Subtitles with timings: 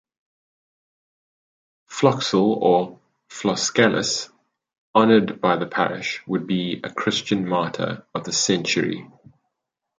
[1.87, 4.31] Floxel or Floscellus,
[4.95, 9.07] honored by the parish, would be a Christian martyr of the century.